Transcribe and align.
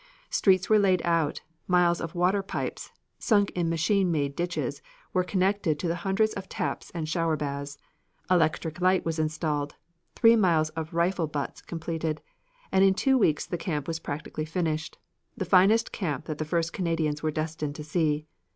Streets 0.31 0.67
were 0.67 0.79
laid 0.79 1.03
out; 1.05 1.41
miles 1.67 2.01
of 2.01 2.15
water 2.15 2.41
pipes, 2.41 2.89
sunk 3.19 3.51
in 3.51 3.69
machine 3.69 4.11
made 4.11 4.35
ditches, 4.35 4.81
were 5.13 5.23
connected 5.23 5.77
to 5.77 5.93
hundreds 5.93 6.33
of 6.33 6.49
taps 6.49 6.89
and 6.95 7.07
shower 7.07 7.37
baths; 7.37 7.77
electric 8.27 8.81
light 8.81 9.05
was 9.05 9.19
installed; 9.19 9.75
three 10.15 10.35
miles 10.35 10.69
of 10.69 10.95
rifle 10.95 11.27
butts 11.27 11.61
completed, 11.61 12.19
and 12.71 12.83
in 12.83 12.95
two 12.95 13.15
weeks 13.15 13.45
the 13.45 13.59
camp 13.61 13.87
was 13.87 13.99
practically 13.99 14.43
finished 14.43 14.97
the 15.37 15.45
finest 15.45 15.91
camp 15.91 16.25
that 16.25 16.39
the 16.39 16.45
first 16.45 16.73
Canadians 16.73 17.21
were 17.21 17.29
destined 17.29 17.75
to 17.75 17.83
see. 17.83 18.25